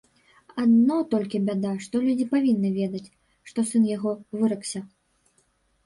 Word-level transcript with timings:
Адно 0.61 0.97
толькі 1.11 1.41
бяда, 1.51 1.73
што 1.85 1.95
людзі 2.07 2.25
павінны 2.33 2.69
ведаць, 2.81 3.05
што 3.53 3.59
сын 3.71 3.83
яго 3.95 4.11
выракся. 4.43 4.79